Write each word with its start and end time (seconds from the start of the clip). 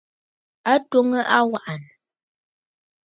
A 0.71 0.73
twoŋǝ 0.89 1.19
aŋwà'ànǝ̀. 1.37 1.91